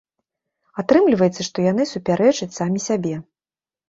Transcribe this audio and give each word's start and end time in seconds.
Атрымліваецца, 0.83 1.41
што 1.47 1.65
яны 1.71 1.85
супярэчаць 1.89 2.47
самі 2.57 2.81
сабе. 2.87 3.13